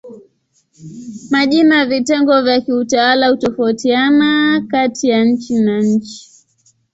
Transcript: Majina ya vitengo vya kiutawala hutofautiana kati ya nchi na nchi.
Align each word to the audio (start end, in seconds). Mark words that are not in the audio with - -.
Majina 1.29 1.77
ya 1.79 1.85
vitengo 1.85 2.41
vya 2.41 2.61
kiutawala 2.61 3.27
hutofautiana 3.29 4.61
kati 4.67 5.09
ya 5.09 5.23
nchi 5.25 5.55
na 5.59 5.81
nchi. 5.81 6.31